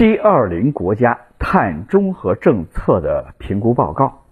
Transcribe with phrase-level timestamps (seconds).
[0.00, 4.22] G20 国家碳中和政策的评估报告。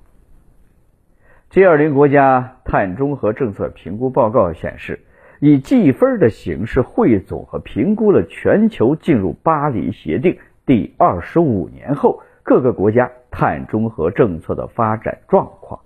[1.50, 5.04] G20 国家碳中和政策评估报告显示，
[5.40, 15.80] 以计分的形式汇总和评估了全球进入巴黎协定第二十五年后各个国家碳中和政策的发展状况。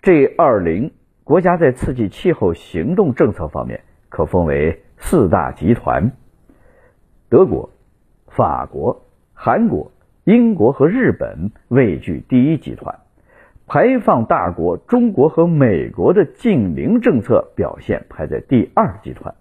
[0.00, 0.92] G20
[1.24, 6.12] 国家在刺激气候行动政策方面可分为四大集团：
[7.28, 7.68] 德国。
[8.36, 9.92] 法国、韩国、
[10.24, 12.98] 英国和日本位居第一集团，
[13.66, 19.34] 排放大国中国和美国的净零政策表现排在第二集团。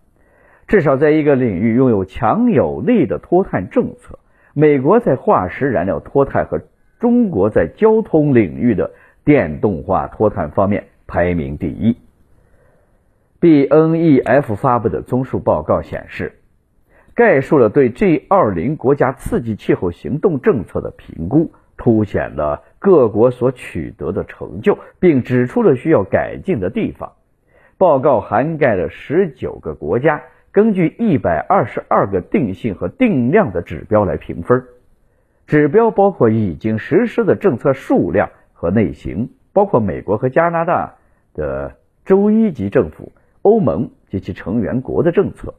[0.65, 4.17] 至少在一个领域拥有强有力的脱碳政策，
[4.53, 6.61] 美国在化石燃料脱碳和
[6.97, 8.91] 中国在交通领域的
[9.25, 11.97] 电动化脱碳方面排名第一。
[13.41, 16.39] BNEF 发布的综述报告显示。
[17.15, 27.13] 概述了对 G20 国家刺激气候行动政策的评估，凸显了各国所取得的成就，并指出了需要改进的地方。
[27.77, 34.65] 报告涵盖了十九个国家，根据一百二十二个定性和定量的指标来评分。
[35.47, 40.95] 指标包括已经实施的政策数量和类型，包括美国和加拿大
[41.33, 45.55] 的州一级政府、欧盟及其成员国的政策。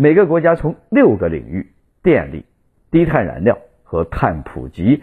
[0.00, 1.72] 每个国家从六个领域——
[2.04, 2.44] 电力、
[2.88, 5.02] 低碳燃料和碳普及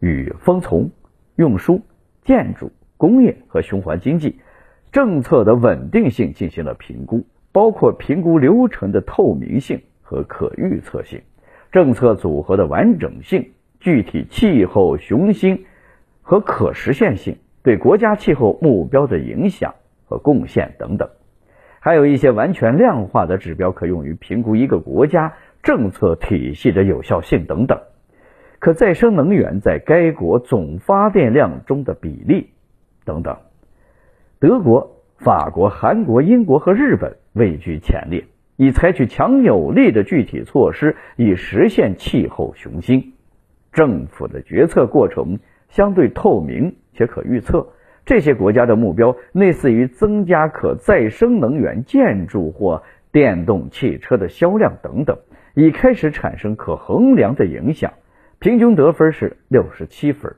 [0.00, 0.90] 与封存、
[1.36, 1.80] 运输、
[2.24, 4.40] 建筑、工业和循环经济
[4.90, 11.22] 政策的稳定性进行了评估，包括评估流程的透明性和可预测性、
[11.70, 15.66] 政策组合的完整性、具体气候雄心
[16.22, 19.72] 和可实现性、对国家气候目标的影响
[20.04, 21.08] 和贡献等等。
[21.80, 27.80] 还有一些完全量化的指标可用于评估一个国家政策体系的有效性等等，
[28.58, 32.50] 可再生能源在该国总发电量中的比例
[33.04, 33.36] 等等。
[34.38, 38.24] 德国、法国、韩国、英国和日本位居前列，
[38.56, 43.12] 已采取强有力的具体措施以实现气候雄心。
[43.72, 47.68] 政府的决策过程相对透明且可预测。
[48.06, 55.18] 这些国家的目标类似于增加可再生能源建筑或电动汽车的销量等等，
[55.54, 57.92] 已开始产生可衡量的影响。
[58.38, 60.36] 平均得分是六十七分，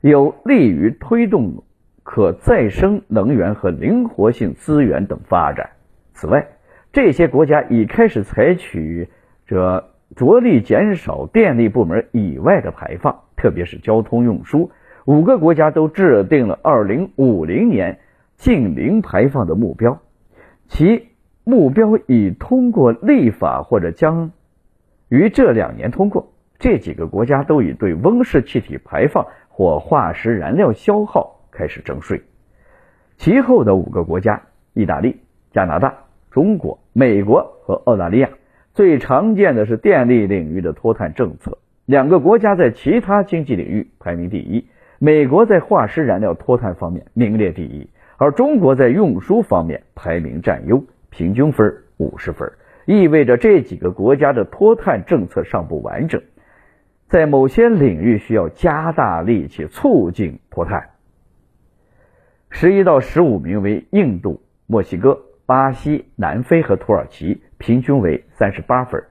[0.00, 1.64] 有利于推动
[2.04, 5.70] 可再生能源和灵活性资源等发展。
[6.12, 6.46] 此外，
[6.92, 9.08] 这些国家已开始采取
[9.46, 14.70] 着着力减少电力部门以外的排放，特别是交通运输。
[15.04, 17.98] 五个国家都制定了2050年
[18.36, 20.00] 净零排放的目标，
[20.68, 21.08] 其
[21.44, 24.30] 目标已通过立法或者将
[25.08, 26.32] 于这两年通过。
[26.58, 32.22] 这几个国家都已对温室气体排放或化石燃料消耗开始征税。
[33.16, 34.42] 其后的五个国家——
[34.72, 35.16] 意大利、
[35.50, 35.92] 加拿大、
[36.30, 38.30] 中国、美国和澳大利亚，
[38.74, 41.58] 最常见的是电力领域的脱碳政策。
[41.84, 44.68] 两个国家在其他经济领域排名第一。
[45.04, 52.48] 美国在化石燃料脱碳方面名列第一，而中国在运输方面排名占优，平均分五十分，
[52.86, 56.22] 意味着这几个国家的脱碳政策尚不完整，
[57.08, 60.90] 在某些领域需要加大力气促进脱碳。
[62.50, 69.02] 十一到十五名为印度、墨西哥、巴西、南非和土耳其，平均为三十八分。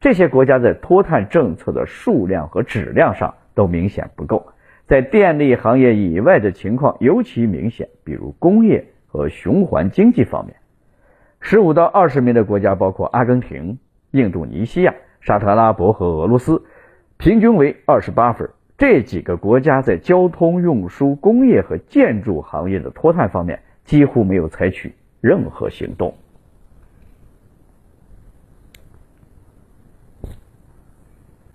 [0.00, 4.44] 这些国家在脱碳政策的数量和质量上都明显不够。
[4.86, 10.54] 在电力行业以外的情况尤其明显，比如工业和循环经济方面。
[11.40, 13.78] 十五到二十名的国家包括阿根廷、
[14.12, 16.62] 印度尼西亚、沙特阿拉伯和俄罗斯，
[17.16, 18.48] 平均为二十八分。
[18.78, 26.14] 这几个国家在交通运输、工业和建筑行业的脱碳方面几乎没有采取任何行动。